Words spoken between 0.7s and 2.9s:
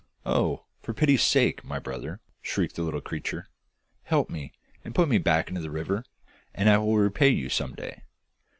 for pity's sake, my brother,' shrieked the